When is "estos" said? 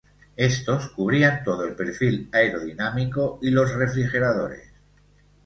0.35-0.89